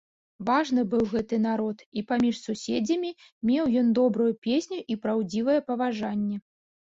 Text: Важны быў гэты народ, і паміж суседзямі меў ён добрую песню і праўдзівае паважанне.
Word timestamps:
Важны 0.47 0.83
быў 0.93 1.01
гэты 1.11 1.37
народ, 1.41 1.81
і 2.01 2.03
паміж 2.11 2.39
суседзямі 2.45 3.11
меў 3.49 3.65
ён 3.83 3.93
добрую 3.99 4.29
песню 4.49 4.79
і 4.95 4.99
праўдзівае 5.03 5.59
паважанне. 5.69 6.37